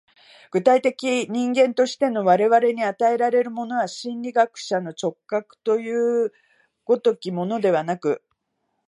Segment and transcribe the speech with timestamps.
[0.49, 5.91] 具体的人間としての我々に与えられるものは、心理学者の直覚とい
[6.25, 6.31] う
[6.85, 8.23] 如きものではなく、